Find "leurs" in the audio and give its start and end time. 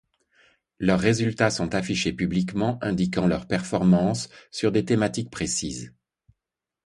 0.79-0.99, 3.27-3.45